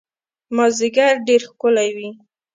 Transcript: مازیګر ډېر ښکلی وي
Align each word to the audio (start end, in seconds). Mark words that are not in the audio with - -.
مازیګر 0.55 1.13
ډېر 1.27 1.41
ښکلی 1.49 1.89
وي 1.95 2.09